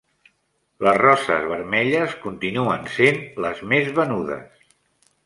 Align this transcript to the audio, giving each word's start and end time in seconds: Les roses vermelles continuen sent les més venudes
Les 0.85 0.95
roses 1.01 1.43
vermelles 1.51 2.15
continuen 2.23 2.89
sent 2.95 3.21
les 3.47 3.63
més 3.75 3.93
venudes 4.01 4.65